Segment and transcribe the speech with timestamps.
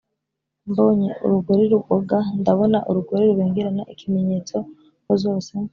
[0.69, 4.55] Mbonye urugori rugoga: Ndabona urugori rubengerana (ikimenyetso
[5.05, 5.53] ko zose